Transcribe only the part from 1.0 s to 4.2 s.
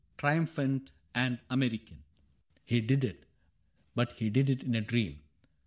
and American. He did it. But